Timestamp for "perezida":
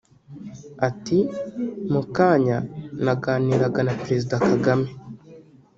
4.01-4.35